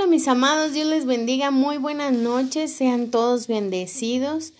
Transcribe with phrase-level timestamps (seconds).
[0.00, 4.54] Hola mis amados, Dios les bendiga, muy buenas noches, sean todos bendecidos.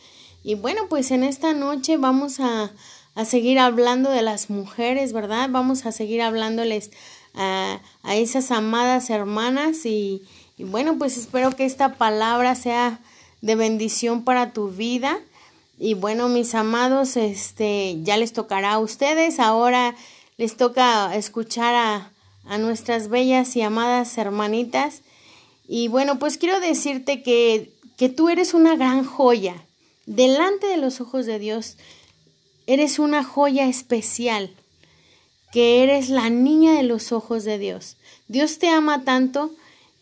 [0.44, 2.70] Y bueno, pues en esta noche vamos a,
[3.14, 5.48] a seguir hablando de las mujeres, ¿verdad?
[5.50, 6.90] Vamos a seguir hablándoles
[7.32, 10.24] a, a esas amadas hermanas y,
[10.58, 13.00] y bueno, pues espero que esta palabra sea
[13.40, 15.20] de bendición para tu vida.
[15.78, 19.94] Y bueno, mis amados, este ya les tocará a ustedes, ahora
[20.36, 22.10] les toca escuchar a,
[22.44, 25.00] a nuestras bellas y amadas hermanitas
[25.72, 29.54] y bueno, pues quiero decirte que, que tú eres una gran joya.
[30.04, 31.76] Delante de los ojos de Dios,
[32.66, 34.52] eres una joya especial,
[35.52, 37.98] que eres la niña de los ojos de Dios.
[38.26, 39.52] Dios te ama tanto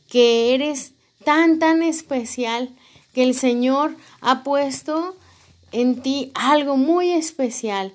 [0.09, 2.71] que eres tan, tan especial
[3.13, 5.17] que el Señor ha puesto
[5.71, 7.93] en ti algo muy especial.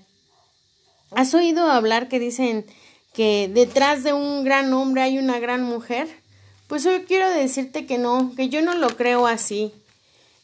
[1.09, 2.67] ¿Has oído hablar que dicen
[3.15, 6.21] que detrás de un gran hombre hay una gran mujer?
[6.67, 9.71] Pues hoy quiero decirte que no, que yo no lo creo así.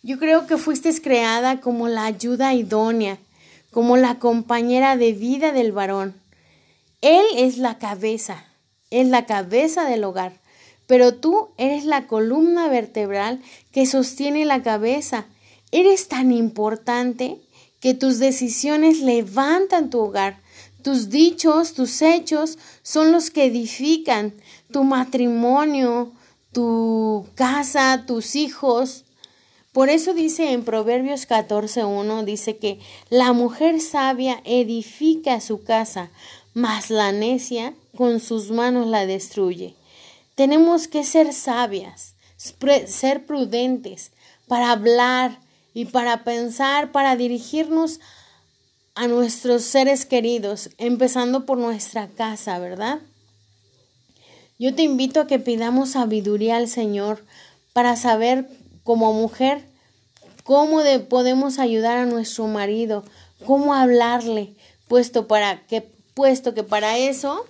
[0.04, 3.18] Yo creo que fuiste creada como la ayuda idónea,
[3.72, 6.16] como la compañera de vida del varón.
[7.02, 8.46] Él es la cabeza,
[8.92, 10.34] es la cabeza del hogar,
[10.88, 15.26] pero tú eres la columna vertebral que sostiene la cabeza.
[15.72, 17.38] Eres tan importante
[17.80, 20.40] que tus decisiones levantan tu hogar.
[20.82, 24.34] Tus dichos, tus hechos son los que edifican
[24.72, 26.12] tu matrimonio,
[26.52, 29.06] tu casa, tus hijos.
[29.72, 36.10] Por eso dice en Proverbios 14.1, dice que la mujer sabia edifica su casa,
[36.54, 39.76] mas la necia con sus manos la destruye.
[40.36, 42.16] Tenemos que ser sabias,
[42.88, 44.12] ser prudentes
[44.48, 45.40] para hablar
[45.74, 48.00] y para pensar, para dirigirnos
[48.96, 53.00] a nuestros seres queridos, empezando por nuestra casa, ¿verdad?
[54.62, 57.24] Yo te invito a que pidamos sabiduría al Señor
[57.72, 58.50] para saber
[58.84, 59.64] como mujer
[60.44, 63.06] cómo podemos ayudar a nuestro marido,
[63.46, 64.54] cómo hablarle,
[64.90, 67.46] puesto para que puesto que para eso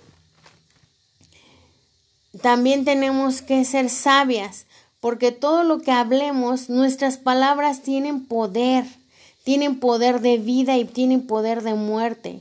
[2.42, 4.66] también tenemos que ser sabias,
[5.00, 8.84] porque todo lo que hablemos, nuestras palabras tienen poder,
[9.42, 12.40] tienen poder de vida y tienen poder de muerte.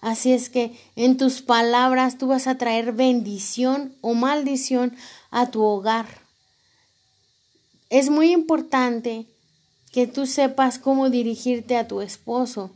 [0.00, 4.96] Así es que en tus palabras tú vas a traer bendición o maldición
[5.30, 6.06] a tu hogar.
[7.90, 9.26] Es muy importante
[9.92, 12.70] que tú sepas cómo dirigirte a tu esposo,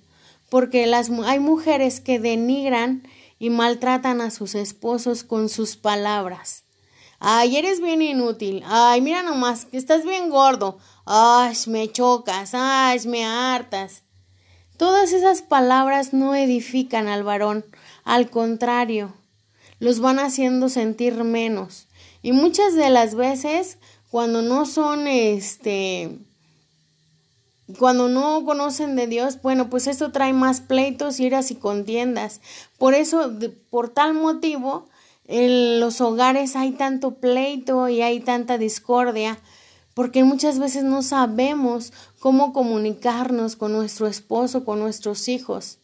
[0.50, 3.02] porque las, hay mujeres que denigran
[3.38, 6.64] y maltratan a sus esposos con sus palabras.
[7.20, 8.62] Ay, eres bien inútil.
[8.66, 10.78] Ay, mira nomás, que estás bien gordo.
[11.06, 12.50] Ay, me chocas.
[12.52, 14.03] Ay, me hartas.
[14.76, 17.64] Todas esas palabras no edifican al varón,
[18.04, 19.14] al contrario,
[19.78, 21.86] los van haciendo sentir menos.
[22.22, 23.78] Y muchas de las veces,
[24.10, 26.18] cuando no son, este,
[27.78, 32.40] cuando no conocen de Dios, bueno, pues esto trae más pleitos, iras y contiendas.
[32.76, 33.32] Por eso,
[33.70, 34.88] por tal motivo,
[35.26, 39.38] en los hogares hay tanto pleito y hay tanta discordia,
[39.94, 45.78] porque muchas veces no sabemos cómo comunicarnos con nuestro esposo, con nuestros hijos.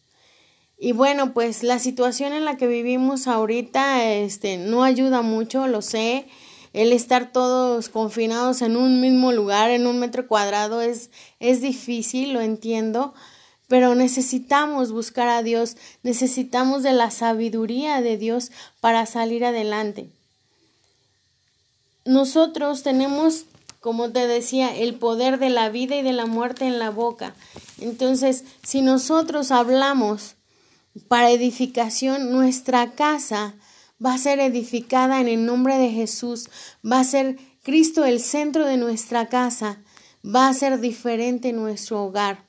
[0.78, 5.82] Y bueno, pues la situación en la que vivimos ahorita este no ayuda mucho, lo
[5.82, 6.26] sé.
[6.72, 12.32] El estar todos confinados en un mismo lugar, en un metro cuadrado es es difícil,
[12.32, 13.12] lo entiendo,
[13.68, 18.50] pero necesitamos buscar a Dios, necesitamos de la sabiduría de Dios
[18.80, 20.08] para salir adelante.
[22.04, 23.44] Nosotros tenemos
[23.80, 27.34] como te decía, el poder de la vida y de la muerte en la boca.
[27.78, 30.36] Entonces, si nosotros hablamos
[31.08, 33.54] para edificación, nuestra casa
[34.04, 36.48] va a ser edificada en el nombre de Jesús,
[36.84, 39.78] va a ser Cristo el centro de nuestra casa,
[40.24, 42.44] va a ser diferente nuestro hogar.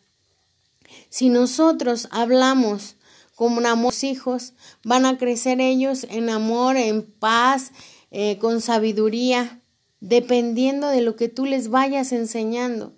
[1.09, 2.95] Si nosotros hablamos
[3.35, 4.53] como amamos hijos,
[4.83, 7.71] van a crecer ellos en amor, en paz,
[8.11, 9.60] eh, con sabiduría,
[10.01, 12.93] dependiendo de lo que tú les vayas enseñando.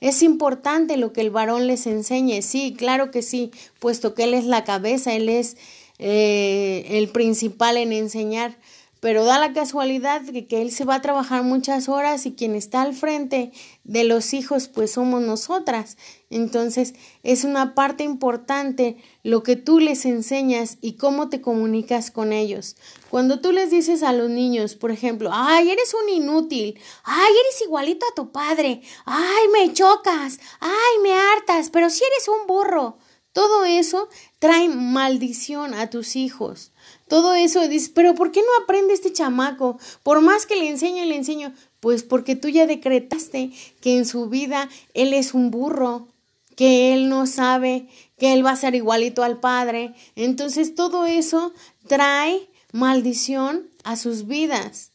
[0.00, 3.50] Es importante lo que el varón les enseñe, sí, claro que sí,
[3.80, 5.56] puesto que él es la cabeza, él es
[5.98, 8.58] eh, el principal en enseñar,
[9.00, 12.54] pero da la casualidad de que él se va a trabajar muchas horas y quien
[12.54, 13.52] está al frente
[13.84, 15.96] de los hijos pues somos nosotras.
[16.30, 22.32] Entonces es una parte importante lo que tú les enseñas y cómo te comunicas con
[22.32, 22.76] ellos.
[23.10, 27.62] Cuando tú les dices a los niños, por ejemplo, ay, eres un inútil, ay, eres
[27.62, 32.98] igualito a tu padre, ay, me chocas, ay, me hartas, pero si eres un burro.
[33.32, 34.08] Todo eso
[34.38, 36.72] trae maldición a tus hijos.
[37.08, 39.78] Todo eso dices, pero ¿por qué no aprende este chamaco?
[40.02, 43.50] Por más que le enseño y le enseño, pues porque tú ya decretaste
[43.80, 46.08] que en su vida él es un burro,
[46.56, 47.88] que él no sabe,
[48.18, 49.94] que él va a ser igualito al padre.
[50.16, 51.52] Entonces todo eso
[51.86, 54.90] trae maldición a sus vidas.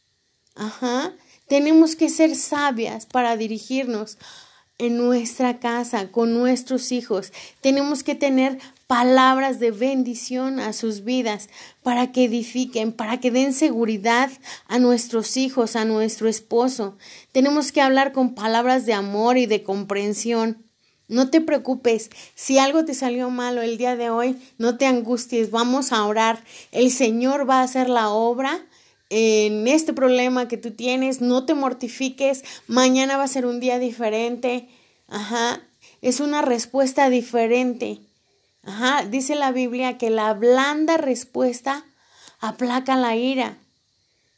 [0.56, 1.14] Ajá.
[1.48, 4.18] Tenemos que ser sabias para dirigirnos
[4.78, 7.32] en nuestra casa, con nuestros hijos.
[7.62, 11.50] Tenemos que tener palabras de bendición a sus vidas
[11.84, 14.32] para que edifiquen, para que den seguridad
[14.68, 16.98] a nuestros hijos, a nuestro esposo.
[17.32, 20.64] Tenemos que hablar con palabras de amor y de comprensión.
[21.08, 25.52] No te preocupes, si algo te salió malo el día de hoy, no te angusties,
[25.52, 26.44] vamos a orar.
[26.72, 28.66] El Señor va a hacer la obra
[29.16, 33.78] en este problema que tú tienes, no te mortifiques, mañana va a ser un día
[33.78, 34.68] diferente.
[35.08, 35.62] Ajá,
[36.02, 38.00] es una respuesta diferente.
[38.64, 41.86] Ajá, dice la Biblia que la blanda respuesta
[42.40, 43.60] aplaca la ira.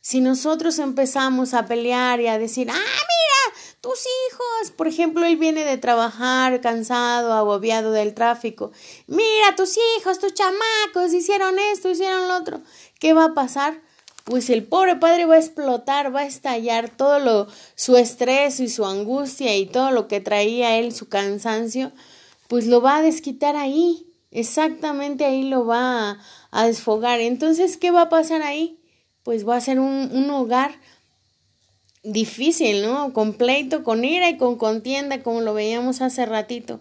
[0.02, 5.38] Si nosotros empezamos a pelear y a decir, ah, mira, tus hijos, por ejemplo, él
[5.38, 8.74] viene de trabajar cansado, agobiado del tráfico,
[9.08, 12.62] mira, tus hijos, tus chamacos, hicieron esto, hicieron lo otro,
[13.00, 13.85] ¿qué va a pasar?
[14.26, 18.70] Pues el pobre padre va a explotar, va a estallar todo lo, su estrés y
[18.70, 21.92] su angustia y todo lo que traía él, su cansancio,
[22.48, 26.18] pues lo va a desquitar ahí, exactamente ahí lo va
[26.50, 27.20] a, desfogar.
[27.20, 28.80] Entonces, ¿qué va a pasar ahí?
[29.22, 30.80] Pues va a ser un, un hogar
[32.02, 33.14] difícil, ¿no?
[33.14, 36.80] Con pleito, con ira y con contienda, como lo veíamos hace ratito.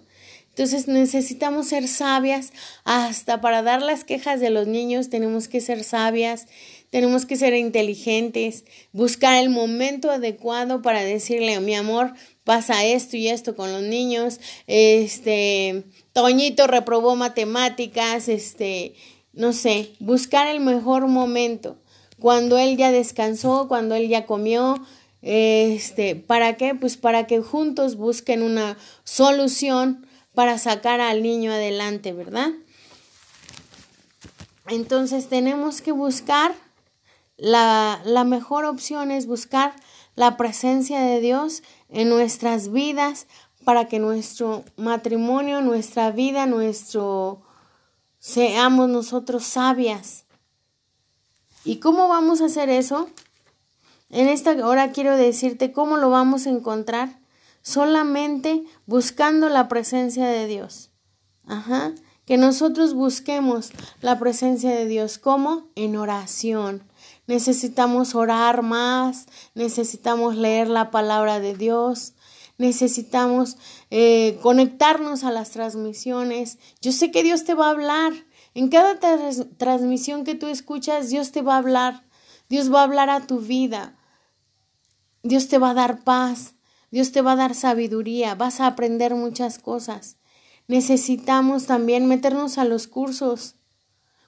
[0.54, 2.52] Entonces necesitamos ser sabias,
[2.84, 6.46] hasta para dar las quejas de los niños tenemos que ser sabias,
[6.94, 8.62] tenemos que ser inteligentes,
[8.92, 12.14] buscar el momento adecuado para decirle, mi amor,
[12.44, 14.38] pasa esto y esto con los niños,
[14.68, 15.82] este,
[16.12, 18.94] Toñito reprobó matemáticas, este,
[19.32, 21.78] no sé, buscar el mejor momento,
[22.20, 24.80] cuando él ya descansó, cuando él ya comió,
[25.20, 26.76] este, ¿para qué?
[26.76, 32.52] Pues para que juntos busquen una solución para sacar al niño adelante, ¿verdad?
[34.68, 36.54] Entonces tenemos que buscar,
[37.36, 39.74] la, la mejor opción es buscar
[40.16, 43.26] la presencia de Dios en nuestras vidas
[43.64, 47.42] para que nuestro matrimonio, nuestra vida, nuestro
[48.18, 50.24] seamos nosotros sabias.
[51.64, 53.08] ¿Y cómo vamos a hacer eso?
[54.10, 57.18] En esta hora quiero decirte cómo lo vamos a encontrar
[57.62, 60.90] solamente buscando la presencia de Dios.
[61.46, 61.92] Ajá.
[62.26, 65.18] Que nosotros busquemos la presencia de Dios.
[65.18, 65.68] ¿Cómo?
[65.74, 66.82] En oración.
[67.26, 72.12] Necesitamos orar más, necesitamos leer la palabra de Dios,
[72.58, 73.56] necesitamos
[73.90, 76.58] eh, conectarnos a las transmisiones.
[76.82, 78.12] Yo sé que Dios te va a hablar.
[78.54, 79.00] En cada
[79.56, 82.04] transmisión que tú escuchas, Dios te va a hablar.
[82.48, 83.96] Dios va a hablar a tu vida.
[85.22, 86.54] Dios te va a dar paz.
[86.90, 88.34] Dios te va a dar sabiduría.
[88.34, 90.18] Vas a aprender muchas cosas.
[90.68, 93.53] Necesitamos también meternos a los cursos.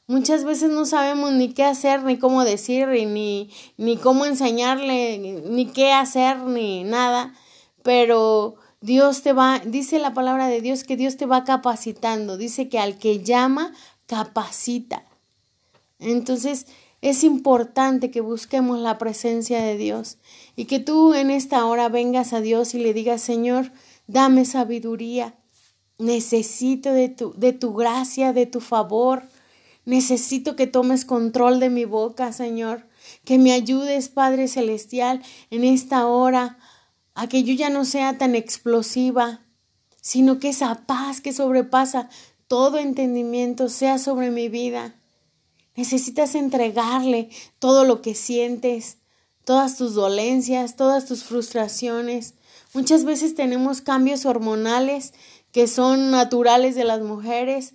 [0.09, 5.67] Muchas veces no sabemos ni qué hacer, ni cómo decir, ni, ni cómo enseñarle, ni,
[5.67, 7.35] qué hacer, ni nada.
[7.83, 12.37] Pero Dios te va, dice la palabra de Dios que Dios te va capacitando.
[12.37, 13.75] Dice que al que llama,
[14.07, 15.05] capacita.
[15.99, 16.67] Entonces,
[17.01, 20.19] es importante que busquemos la presencia de Dios
[20.55, 23.73] y que tú en esta hora vengas a Dios y le digas, Señor,
[24.07, 25.35] dame sabiduría.
[25.99, 29.25] Necesito de tu, de tu gracia, de tu favor.
[29.87, 32.87] Necesito que tomes control de mi boca, Señor.
[33.25, 36.59] Que me ayudes, Padre Celestial, en esta hora
[37.15, 39.41] a que yo ya no sea tan explosiva,
[40.03, 42.11] sino que esa paz que sobrepasa
[42.49, 44.95] todo entendimiento sea sobre mi vida.
[45.77, 48.99] Necesitas entregarle todo lo que sientes,
[49.45, 52.35] todas tus dolencias, todas tus frustraciones.
[52.75, 55.15] Muchas veces tenemos cambios hormonales
[55.53, 57.73] que son naturales de las mujeres,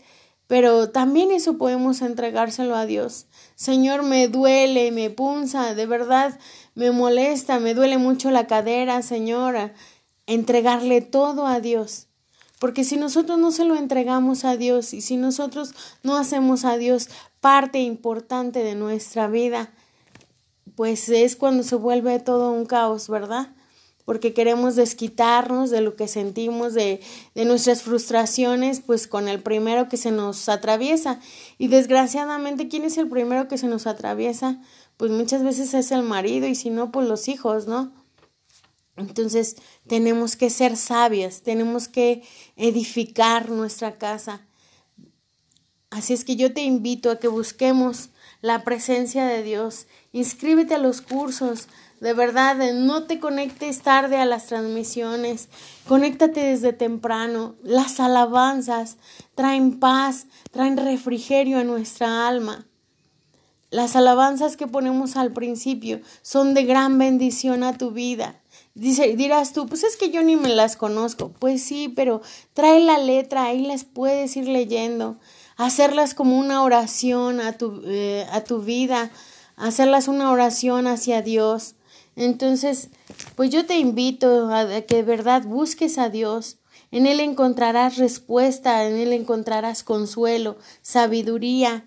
[0.52, 3.26] pero también eso podemos entregárselo a Dios.
[3.56, 6.38] Señor, me duele, me punza, de verdad
[6.76, 9.74] me molesta, me duele mucho la cadera, señora.
[10.28, 12.08] Entregarle todo a Dios.
[12.60, 16.76] Porque si nosotros no se lo entregamos a Dios y si nosotros no hacemos a
[16.76, 17.08] Dios
[17.40, 19.72] parte importante de nuestra vida,
[20.76, 23.56] pues es cuando se vuelve todo un caos, ¿verdad?
[24.06, 27.02] Porque queremos desquitarnos de lo que sentimos, de,
[27.36, 31.20] de nuestras frustraciones, pues con el primero que se nos atraviesa.
[31.58, 34.60] Y desgraciadamente, ¿quién es el primero que se nos atraviesa?
[35.02, 37.92] pues muchas veces es el marido y si no, pues los hijos, ¿no?
[38.98, 39.56] Entonces
[39.88, 42.22] tenemos que ser sabias, tenemos que
[42.56, 44.46] edificar nuestra casa.
[45.90, 48.10] Así es que yo te invito a que busquemos
[48.42, 49.88] la presencia de Dios.
[50.12, 51.68] Inscríbete a los cursos.
[52.00, 55.50] De verdad, no te conectes tarde a las transmisiones.
[55.88, 57.56] Conéctate desde temprano.
[57.64, 58.98] Las alabanzas
[59.36, 62.66] traen paz, traen refrigerio a nuestra alma.
[63.70, 68.42] Las alabanzas que ponemos al principio son de gran bendición a tu vida.
[68.74, 71.32] Dirás tú, pues es que yo ni me las conozco.
[71.40, 72.22] Pues sí, pero
[72.54, 75.20] trae la letra, ahí las puedes ir leyendo.
[75.62, 79.12] Hacerlas como una oración a tu, eh, a tu vida,
[79.58, 81.76] hacerlas una oración hacia Dios.
[82.16, 82.90] Entonces,
[83.36, 86.58] pues yo te invito a que de verdad busques a Dios.
[86.90, 91.86] En Él encontrarás respuesta, en Él encontrarás consuelo, sabiduría,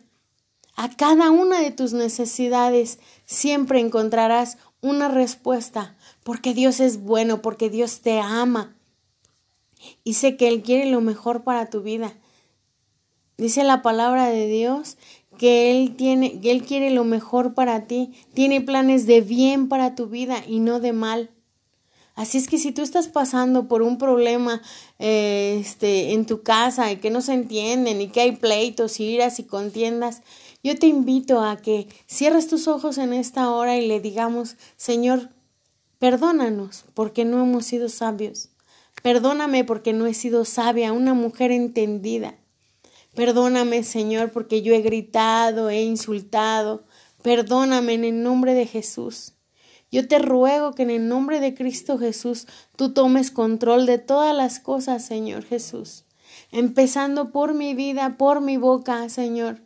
[0.76, 7.70] a cada una de tus necesidades siempre encontrarás una respuesta, porque Dios es bueno, porque
[7.70, 8.76] Dios te ama
[10.04, 12.14] y sé que Él quiere lo mejor para tu vida.
[13.36, 14.96] Dice la palabra de Dios
[15.38, 19.94] que Él tiene, que Él quiere lo mejor para ti, tiene planes de bien para
[19.94, 21.30] tu vida y no de mal.
[22.14, 24.62] Así es que si tú estás pasando por un problema
[25.00, 29.40] eh, este, en tu casa y que no se entienden y que hay pleitos, iras
[29.40, 30.22] y contiendas,
[30.62, 35.30] yo te invito a que cierres tus ojos en esta hora y le digamos, Señor,
[35.98, 38.50] perdónanos porque no hemos sido sabios.
[39.02, 42.36] Perdóname porque no he sido sabia, una mujer entendida.
[43.14, 46.84] Perdóname, Señor, porque yo he gritado, he insultado.
[47.22, 49.34] Perdóname en el nombre de Jesús.
[49.90, 54.34] Yo te ruego que en el nombre de Cristo Jesús tú tomes control de todas
[54.34, 56.04] las cosas, Señor Jesús.
[56.50, 59.62] Empezando por mi vida, por mi boca, Señor.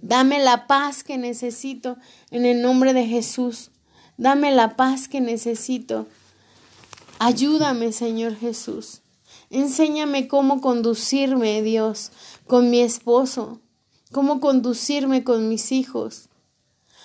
[0.00, 1.96] Dame la paz que necesito
[2.32, 3.70] en el nombre de Jesús.
[4.16, 6.08] Dame la paz que necesito.
[7.20, 9.01] Ayúdame, Señor Jesús.
[9.52, 12.10] Enséñame cómo conducirme, Dios,
[12.46, 13.60] con mi esposo,
[14.10, 16.30] cómo conducirme con mis hijos.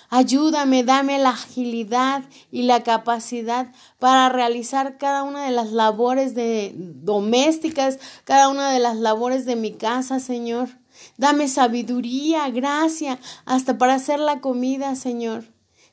[0.08, 6.72] Ayúdame, dame la agilidad y la capacidad para realizar cada una de las labores de
[6.74, 10.70] domésticas, cada una de las labores de mi casa, Señor.
[11.18, 15.44] Dame sabiduría, gracia, hasta para hacer la comida, Señor.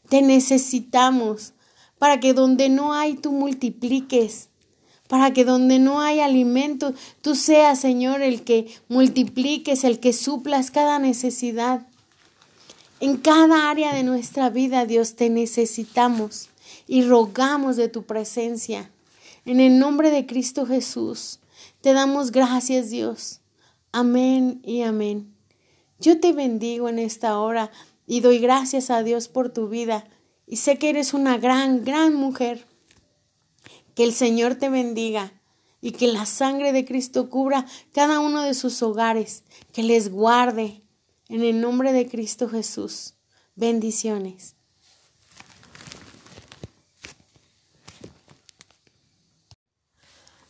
[0.08, 1.54] Te necesitamos
[2.00, 4.52] para que donde no hay tú multipliques,
[5.08, 10.72] para que donde no hay alimento, tú seas, Señor, el que multipliques, el que suplas
[10.72, 11.86] cada necesidad.
[13.00, 16.50] En cada área de nuestra vida, Dios, te necesitamos
[16.88, 18.90] y rogamos de tu presencia.
[19.46, 21.40] En el nombre de Cristo Jesús,
[21.82, 23.42] te damos gracias, Dios.
[23.92, 25.36] Amén y amén.
[26.00, 27.72] Yo te bendigo en esta hora
[28.08, 30.06] y doy gracias a Dios por tu vida
[30.48, 32.66] y sé que eres una gran, gran mujer.
[33.96, 35.32] Que el Señor te bendiga
[35.82, 40.82] y que la sangre de Cristo cubra cada uno de sus hogares, que les guarde
[41.30, 43.14] en el nombre de Cristo Jesús.
[43.56, 44.56] Bendiciones.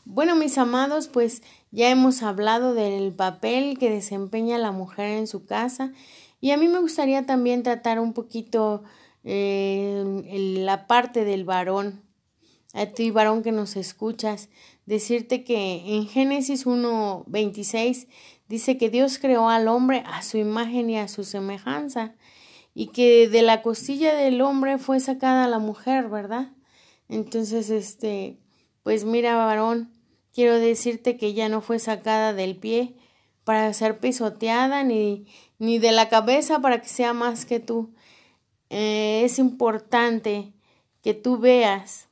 [0.06, 5.46] Bueno, mis amados, pues ya hemos hablado del papel que desempeña la mujer en su
[5.46, 5.92] casa
[6.40, 8.84] y a mí me gustaría también tratar un poquito
[9.25, 10.24] eh,
[10.60, 12.04] la parte del varón.
[12.75, 14.50] A ti, varón que nos escuchas,
[14.86, 18.08] decirte que en Génesis 1.26
[18.50, 22.13] dice que Dios creó al hombre a su imagen y a su semejanza
[22.74, 26.51] y que de la costilla del hombre fue sacada la mujer, ¿verdad?
[27.08, 28.38] Entonces, este,
[28.84, 29.94] pues mira, varón,
[30.34, 32.98] quiero decirte que ya no fue sacada del pie
[33.46, 35.27] para ser pisoteada ni,
[35.60, 37.94] ni de la cabeza para que sea más que tú.
[38.70, 40.51] Eh, es importante
[41.01, 42.04] que tú veas,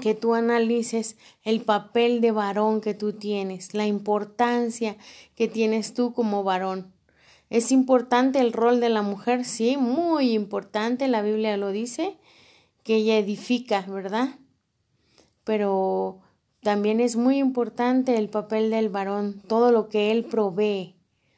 [0.00, 4.96] que tú analices el papel de varón que tú tienes, la importancia
[5.34, 6.92] que tienes tú como varón.
[7.50, 12.18] Es importante el rol de la mujer, sí, muy importante, la Biblia lo dice,
[12.82, 14.36] que ella edifica, ¿verdad?
[15.44, 16.20] Pero
[16.62, 20.94] también es muy importante el papel del varón, todo lo que él provee.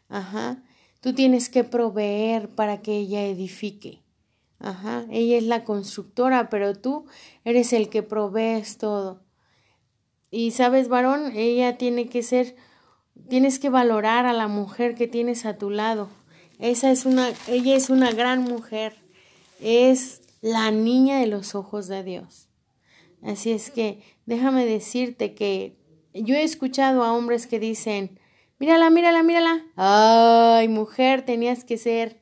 [0.09, 0.65] Ajá.
[1.01, 4.03] Tú tienes que proveer para que ella edifique.
[4.61, 5.07] Ajá.
[5.11, 7.07] Ella es la constructora, pero tú
[7.45, 9.23] eres el que provees todo.
[10.31, 12.55] Y sabes, varón, ella tiene que ser,
[13.29, 16.09] tienes que valorar a la mujer que tienes a tu lado.
[16.59, 18.95] Esa es una, ella es una gran mujer.
[19.61, 22.49] Es la niña de los ojos de Dios.
[23.23, 25.77] Así es que déjame decirte que
[26.13, 28.19] yo he escuchado a hombres que dicen,
[28.59, 29.65] mírala, mírala, mírala.
[29.77, 32.20] Ay, mujer, tenías que ser.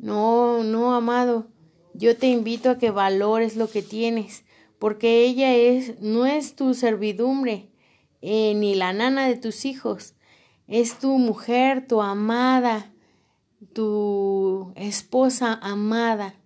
[0.00, 1.48] No, no, amado.
[1.92, 4.44] Yo te invito a que valores lo que tienes,
[4.78, 7.68] porque ella es, no es tu servidumbre,
[8.22, 10.14] eh, ni la nana de tus hijos.
[10.66, 12.92] es tu mujer, tu amada,
[13.74, 16.36] tu esposa amada.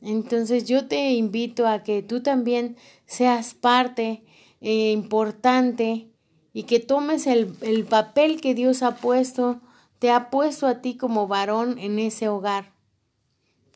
[0.00, 2.76] Entonces yo te invito a que tú también
[3.06, 4.24] seas parte
[4.60, 6.10] eh, importante
[6.52, 9.60] y que tomes el, el papel que Dios ha puesto,
[9.98, 12.77] te ha puesto a ti como varón en ese hogar.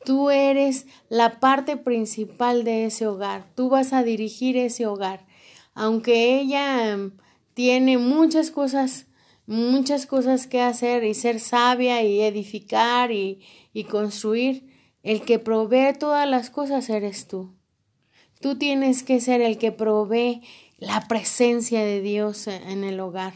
[0.05, 3.45] Tú eres la parte principal de ese hogar.
[3.55, 5.25] Tú vas a dirigir ese hogar.
[5.73, 7.11] Aunque ella em,
[7.53, 9.07] tiene muchas cosas,
[9.45, 13.41] muchas cosas que hacer y ser sabia y edificar y,
[13.73, 14.71] y construir,
[15.03, 17.53] el que provee todas las cosas eres tú.
[18.39, 20.41] Tú tienes que ser el que provee
[20.77, 23.33] la presencia de Dios en el hogar.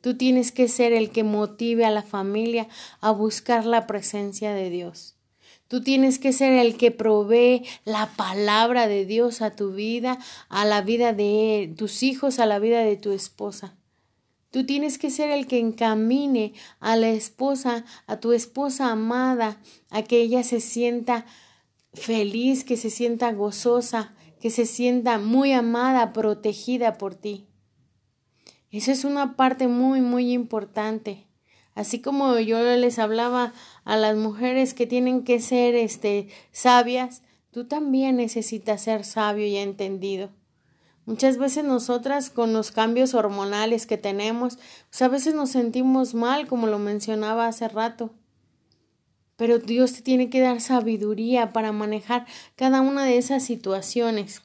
[0.00, 2.68] Tú tienes que ser el que motive a la familia
[3.00, 5.13] a buscar la presencia de Dios.
[5.68, 10.18] Tú tienes que ser el que provee la palabra de Dios a tu vida,
[10.48, 13.76] a la vida de tus hijos, a la vida de tu esposa.
[14.50, 20.02] Tú tienes que ser el que encamine a la esposa, a tu esposa amada, a
[20.02, 21.26] que ella se sienta
[21.92, 27.46] feliz, que se sienta gozosa, que se sienta muy amada, protegida por ti.
[28.70, 31.26] Esa es una parte muy, muy importante.
[31.74, 33.52] Así como yo les hablaba
[33.84, 39.56] a las mujeres que tienen que ser este sabias, tú también necesitas ser sabio y
[39.56, 40.30] entendido.
[41.06, 44.56] Muchas veces nosotras con los cambios hormonales que tenemos,
[44.88, 48.14] pues a veces nos sentimos mal, como lo mencionaba hace rato.
[49.36, 52.26] Pero Dios te tiene que dar sabiduría para manejar
[52.56, 54.42] cada una de esas situaciones.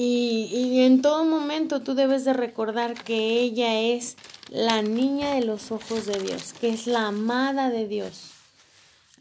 [0.00, 4.16] Y, y, en todo momento tú debes de recordar que ella es
[4.48, 8.30] la niña de los ojos de Dios, que es la amada de Dios.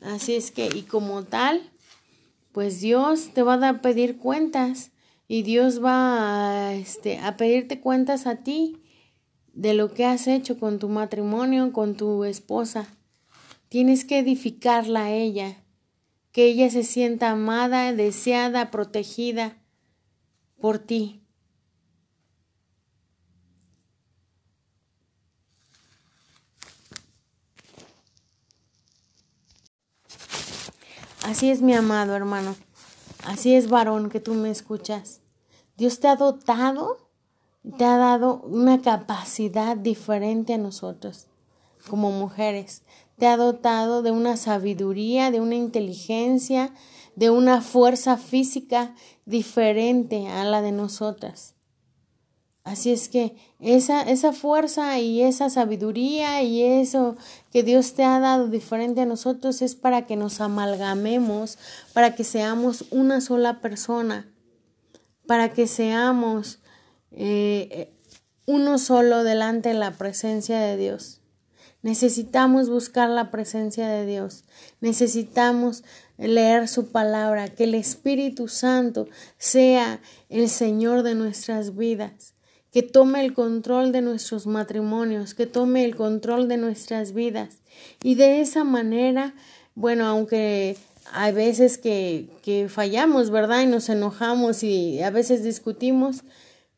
[0.02, 1.68] Así es que, y como tal,
[2.52, 4.92] pues Dios te va a pedir cuentas
[5.28, 8.78] y Dios va a, este, a pedirte cuentas a ti
[9.54, 12.86] de lo que has hecho con tu matrimonio, con tu esposa.
[13.68, 15.58] Tienes que edificarla a ella,
[16.32, 19.58] que ella se sienta amada, deseada, protegida
[20.60, 21.24] por ti.
[31.24, 32.56] Así es mi amado hermano,
[33.26, 35.20] así es varón que tú me escuchas.
[35.76, 37.10] Dios te ha dotado,
[37.78, 41.28] te ha dado una capacidad diferente a nosotros
[41.90, 42.84] como mujeres
[43.18, 46.72] te ha dotado de una sabiduría, de una inteligencia,
[47.18, 48.94] de una fuerza física
[49.26, 51.56] diferente a la de nosotras.
[52.64, 57.16] Así es que esa, esa fuerza y esa sabiduría y eso
[57.52, 61.58] que Dios te ha dado diferente a nosotros es para que nos amalgamemos,
[61.92, 64.32] para que seamos una sola persona,
[65.26, 66.60] para que seamos
[67.12, 67.96] eh,
[68.46, 71.22] uno solo delante de la presencia de Dios.
[71.82, 74.44] Necesitamos buscar la presencia de Dios.
[74.82, 75.84] Necesitamos
[76.18, 80.00] leer su palabra, que el Espíritu Santo sea
[80.30, 82.34] el Señor de nuestras vidas,
[82.72, 87.62] que tome el control de nuestros matrimonios, que tome el control de nuestras vidas.
[88.04, 89.34] Y de esa manera,
[89.76, 90.78] bueno, aunque
[91.12, 93.62] hay veces que, que fallamos, ¿verdad?
[93.62, 96.24] Y nos enojamos y a veces discutimos,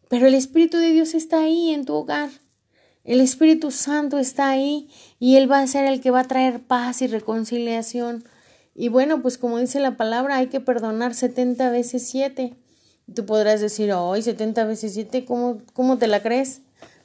[0.09, 2.29] pero el Espíritu de Dios está ahí en tu hogar.
[3.03, 6.61] El Espíritu Santo está ahí y Él va a ser el que va a traer
[6.61, 8.23] paz y reconciliación.
[8.81, 12.55] Y bueno, pues como dice la palabra, hay que perdonar setenta veces siete.
[13.13, 16.61] Tú podrás decir, hoy 70 veces siete, ¿cómo, ¿cómo te la crees?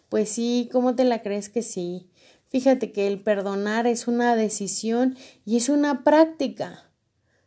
[0.09, 2.09] Pues sí, ¿cómo te la crees que sí?
[2.47, 6.93] Fíjate que el perdonar es una decisión y es una práctica.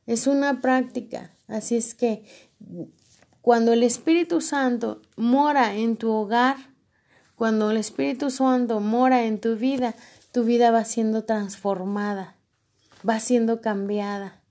[0.05, 1.31] Es una práctica.
[1.47, 2.25] Así es que
[3.39, 6.57] cuando el Espíritu Santo mora en tu hogar,
[7.37, 9.95] cuando el Espíritu Santo mora en tu vida,
[10.33, 12.36] tu vida va siendo transformada,
[13.07, 14.41] va siendo cambiada.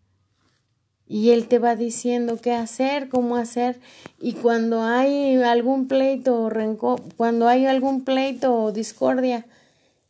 [1.08, 3.80] Y Él te va diciendo qué hacer, cómo hacer.
[4.20, 9.46] Y cuando hay algún pleito o rencor, cuando hay algún pleito o discordia,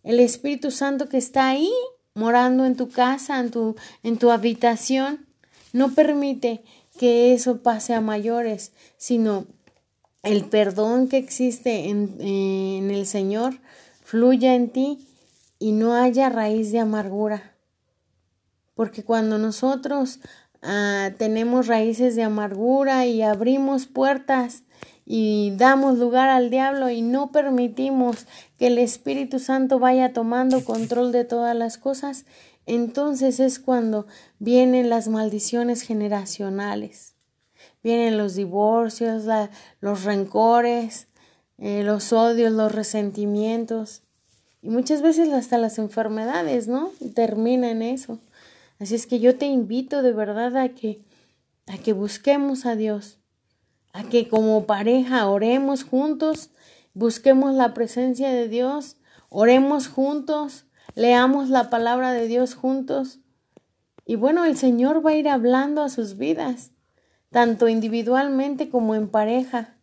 [0.02, 1.70] el Espíritu Santo que está ahí,
[2.14, 5.26] morando en tu casa, en tu, en tu habitación,
[5.72, 6.62] no permite
[6.98, 9.46] que eso pase a mayores, sino
[10.22, 13.58] el perdón que existe en, en, el Señor
[14.02, 15.06] fluya en ti
[15.58, 17.55] y no haya raíz de amargura.
[18.76, 20.20] Porque cuando nosotros
[20.62, 24.62] ah, tenemos raíces de amargura y abrimos puertas
[25.04, 31.10] y damos lugar al diablo y no permitimos que el Espíritu Santo vaya tomando control
[31.10, 32.24] de todas las cosas,
[32.66, 34.06] entonces es cuando
[34.38, 37.16] vienen las maldiciones generacionales
[37.86, 39.22] vienen los divorcios,
[39.80, 41.06] los rencores,
[41.58, 44.02] eh, los odios, los resentimientos.
[44.60, 46.90] Y muchas veces hasta las enfermedades, ¿no?
[47.14, 48.18] Terminan eso.
[48.78, 51.02] Así es que yo te invito de verdad a que,
[51.66, 53.18] a que busquemos a Dios,
[53.92, 56.50] a que como pareja oremos juntos,
[56.92, 58.96] busquemos la presencia de Dios,
[59.30, 63.20] oremos juntos, leamos la palabra de Dios juntos.
[64.04, 66.72] Y bueno, el Señor va a ir hablando a sus vidas,
[67.30, 69.76] tanto individualmente como en pareja,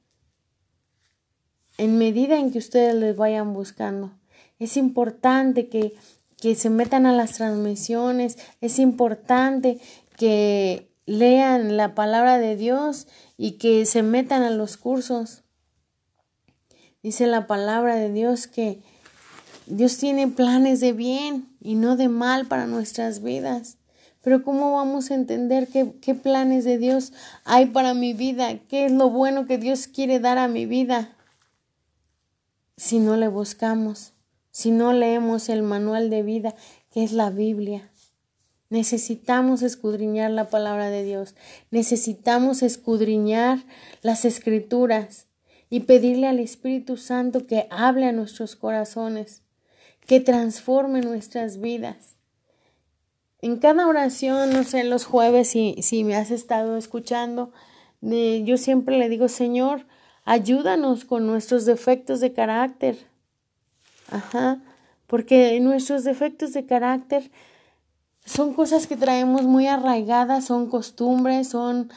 [1.77, 4.11] en medida en que ustedes les vayan buscando.
[4.59, 5.95] Es importante que
[6.43, 9.79] que se metan a las transmisiones, es importante
[10.17, 15.43] que lean la palabra de Dios y que se metan a los cursos.
[17.01, 18.81] Dice la palabra de Dios que
[19.67, 23.77] Dios tiene planes de bien y no de mal para nuestras vidas.
[24.21, 27.13] Pero ¿cómo vamos a entender qué, qué, planes de Dios
[27.45, 28.57] hay para mi vida?
[28.67, 31.15] ¿Qué es lo bueno que Dios quiere dar a mi vida?
[32.75, 34.12] Si no le buscamos
[34.53, 36.55] si no leemos el manual de vida
[36.93, 37.89] que es la Biblia.
[38.69, 41.35] Necesitamos escudriñar la palabra de Dios,
[41.71, 43.59] necesitamos escudriñar
[44.03, 45.25] las escrituras
[45.69, 49.41] y pedirle al Espíritu Santo que hable a nuestros corazones,
[50.05, 52.15] que transforme nuestras vidas.
[53.41, 57.51] En cada oración, no sé, los jueves, si, si me has estado escuchando,
[58.01, 59.87] yo siempre le digo, Señor,
[60.25, 62.97] ayúdanos con nuestros defectos de carácter,
[64.09, 64.59] Ajá,
[65.07, 67.31] porque nuestros defectos de carácter
[68.25, 71.91] son cosas que traemos muy arraigadas, son costumbres, son,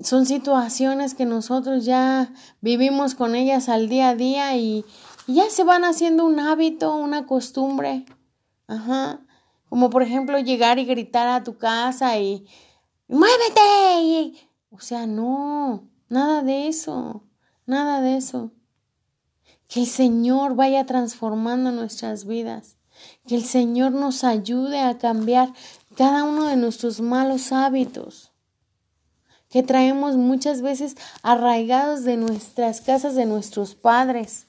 [0.00, 4.84] son situaciones que nosotros ya vivimos con ellas al día a día y,
[5.26, 8.06] ya se van haciendo un hábito, una costumbre.
[8.66, 9.20] Ajá.
[9.68, 12.46] Como por ejemplo llegar y gritar a tu casa y
[13.08, 14.32] muévete.
[14.70, 17.24] O sea, no, nada de eso,
[17.66, 18.52] nada de eso.
[19.68, 22.76] Que el Señor vaya transformando nuestras vidas.
[23.26, 25.52] Que el Señor nos ayude a cambiar
[25.96, 28.32] cada uno de nuestros malos hábitos
[29.48, 34.46] que traemos muchas veces arraigados de nuestras casas, de nuestros padres,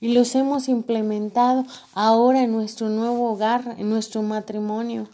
[0.00, 5.08] y los hemos implementado ahora en nuestro nuevo hogar, en nuestro matrimonio.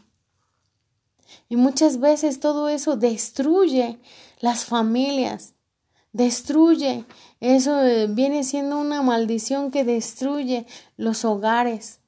[1.48, 3.98] Y muchas veces todo eso destruye
[4.40, 5.54] las familias,
[6.18, 7.04] destruye.
[7.38, 12.00] Eso eh, viene siendo una maldición que destruye los hogares.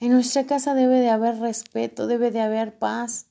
[0.00, 3.26] En nuestra casa debe de haber respeto, debe de haber paz.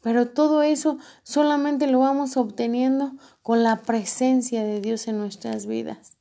[0.00, 6.16] Pero todo eso solamente lo vamos obteniendo con la presencia de Dios en nuestras vidas,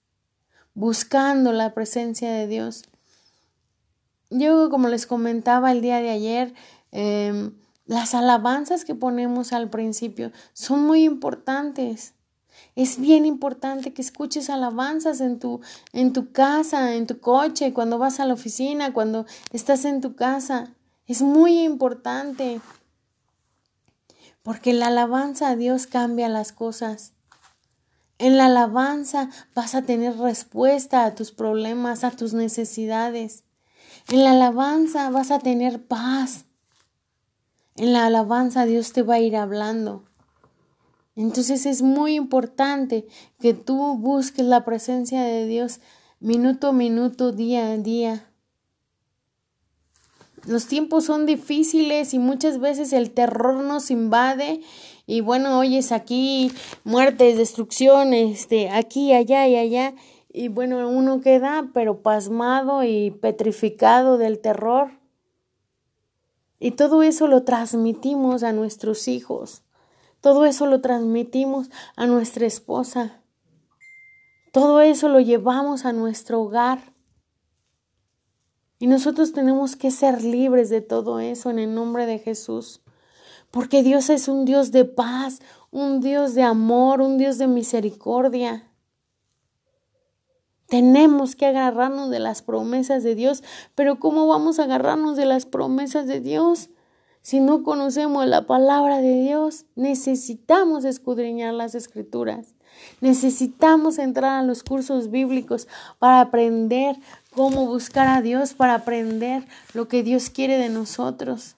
[0.73, 2.85] buscando la presencia de Dios.
[4.31, 6.53] Yo, como les comentaba el día de ayer,
[6.91, 7.51] eh,
[7.87, 12.13] las alabanzas que ponemos al principio son muy importantes.
[12.75, 15.61] Es bien importante que escuches alabanzas en tu,
[15.93, 20.15] en tu casa, en tu coche, cuando vas a la oficina, cuando estás en tu
[20.15, 20.75] casa.
[21.05, 22.59] Es muy importante.
[24.43, 27.13] Porque la alabanza a Dios cambia las cosas.
[28.19, 33.43] En la alabanza vas a tener respuesta a tus problemas, a tus necesidades.
[34.09, 36.46] En la alabanza vas a tener paz.
[37.77, 40.03] En la alabanza Dios te va a ir hablando.
[41.15, 43.07] Entonces es muy importante
[43.39, 45.79] que tú busques la presencia de Dios
[46.19, 48.31] minuto a minuto, día a día.
[50.45, 54.61] Los tiempos son difíciles y muchas veces el terror nos invade
[55.05, 56.51] y bueno, oyes aquí
[56.83, 59.93] muertes, destrucción, este, aquí, allá y allá
[60.29, 64.96] y bueno, uno queda pero pasmado y petrificado del terror.
[66.59, 69.63] Y todo eso lo transmitimos a nuestros hijos.
[70.21, 73.21] Todo eso lo transmitimos a nuestra esposa.
[74.51, 76.93] Todo eso lo llevamos a nuestro hogar.
[78.79, 82.81] Y nosotros tenemos que ser libres de todo eso en el nombre de Jesús.
[83.51, 85.39] Porque Dios es un Dios de paz,
[85.71, 88.67] un Dios de amor, un Dios de misericordia.
[90.67, 93.43] Tenemos que agarrarnos de las promesas de Dios,
[93.75, 96.69] pero ¿cómo vamos a agarrarnos de las promesas de Dios?
[97.21, 102.55] Si no conocemos la palabra de Dios, necesitamos escudriñar las escrituras.
[103.01, 105.67] Necesitamos entrar a los cursos bíblicos
[105.99, 106.95] para aprender
[107.33, 111.56] cómo buscar a Dios, para aprender lo que Dios quiere de nosotros.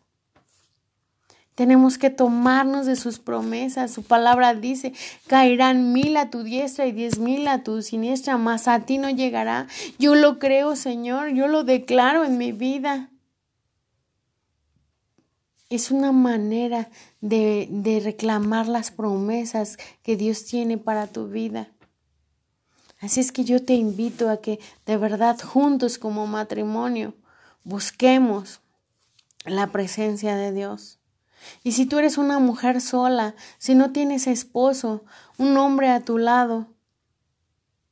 [1.59, 3.91] Tenemos que tomarnos de sus promesas.
[3.91, 4.93] Su palabra dice,
[5.27, 9.09] caerán mil a tu diestra y diez mil a tu siniestra, mas a ti no
[9.09, 9.67] llegará.
[9.97, 13.09] Yo lo creo, Señor, yo lo declaro en mi vida.
[15.69, 16.87] Es una manera
[17.19, 21.67] de, de reclamar las promesas que Dios tiene para tu vida.
[23.01, 27.15] Así es que yo te invito a que de verdad juntos como matrimonio
[27.65, 28.61] busquemos
[29.43, 30.98] la presencia de Dios.
[31.63, 35.03] Y si tú eres una mujer sola, si no tienes esposo,
[35.37, 36.67] un hombre a tu lado,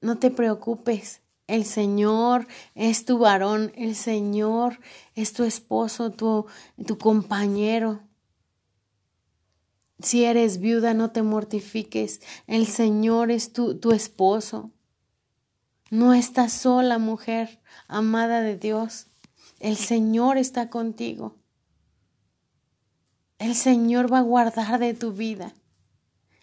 [0.02, 1.22] no te preocupes.
[1.48, 4.80] El Señor es tu varón, el Señor
[5.16, 6.46] es tu esposo, tu,
[6.86, 8.02] tu compañero.
[10.00, 12.22] Si eres viuda, no te mortifiques.
[12.48, 14.72] El Señor es tu, tu esposo.
[15.90, 19.08] No estás sola, mujer amada de Dios.
[19.60, 21.36] El Señor está contigo.
[23.40, 25.54] El Señor va a guardar de tu vida.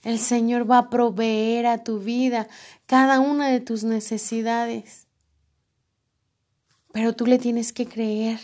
[0.03, 2.47] El Señor va a proveer a tu vida
[2.87, 5.07] cada una de tus necesidades.
[6.93, 8.39] Pero tú le tienes que creer.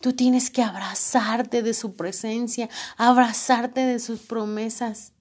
[0.00, 5.12] Tú tienes que abrazarte de su presencia, abrazarte de sus promesas.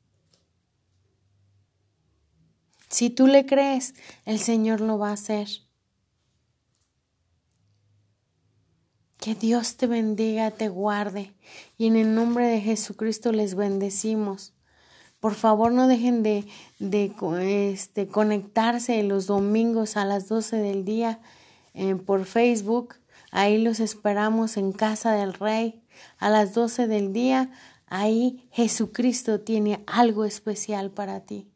[2.90, 3.94] Si tú le crees,
[4.26, 5.48] el Señor lo va a hacer.
[9.22, 11.32] Que Dios te bendiga, te guarde.
[11.78, 14.52] Y en el nombre de Jesucristo les bendecimos.
[15.20, 16.48] Por favor, no dejen de,
[16.80, 17.14] de
[17.72, 21.20] este, conectarse los domingos a las 12 del día
[21.76, 22.96] eh, por Facebook.
[23.30, 25.84] Ahí los esperamos en Casa del Rey
[26.18, 27.52] a las 12 del día.
[27.86, 31.48] Ahí Jesucristo tiene algo especial para ti.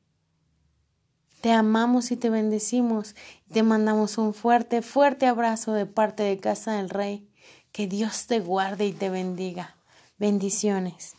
[1.41, 3.15] Te amamos y te bendecimos.
[3.51, 7.27] Te mandamos un fuerte, fuerte abrazo de parte de Casa del Rey.
[7.75, 9.75] Que Dios te guarde y te bendiga.
[10.17, 11.15] Bendiciones.